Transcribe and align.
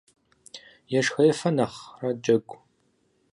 Ешхэ-ефэ 0.99 1.49
нэхърэ 1.55 2.09
джэгу. 2.23 2.57